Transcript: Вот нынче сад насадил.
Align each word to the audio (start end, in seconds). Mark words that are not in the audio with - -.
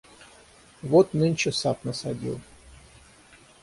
Вот 0.81 1.13
нынче 1.13 1.51
сад 1.51 1.85
насадил. 1.85 2.41